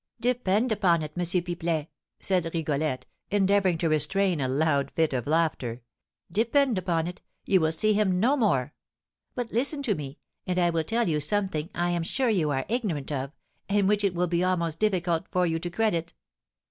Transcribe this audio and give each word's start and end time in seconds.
"Depend 0.19 0.71
upon 0.71 1.03
it, 1.03 1.11
M. 1.15 1.23
Pipelet," 1.23 1.87
said 2.19 2.49
Rigolette, 2.55 3.05
endeavouring 3.29 3.77
to 3.77 3.87
restrain 3.89 4.41
a 4.41 4.47
loud 4.47 4.89
fit 4.95 5.13
of 5.13 5.27
laughter, 5.27 5.83
"depend 6.31 6.79
upon 6.79 7.05
it, 7.05 7.21
you 7.45 7.59
will 7.61 7.71
see 7.71 7.93
him 7.93 8.19
no 8.19 8.35
more. 8.35 8.73
But 9.35 9.51
listen 9.51 9.83
to 9.83 9.93
me, 9.93 10.17
and 10.47 10.57
I 10.57 10.71
will 10.71 10.83
tell 10.85 11.07
you 11.07 11.19
something 11.19 11.69
I 11.75 11.91
am 11.91 12.01
sure 12.01 12.29
you 12.29 12.49
are 12.49 12.65
ignorant 12.67 13.11
of 13.11 13.31
and 13.69 13.87
which 13.87 14.03
it 14.03 14.15
will 14.15 14.25
be 14.25 14.43
almost 14.43 14.79
difficult 14.79 15.27
for 15.29 15.45
you 15.45 15.59
to 15.59 15.69
credit. 15.69 16.13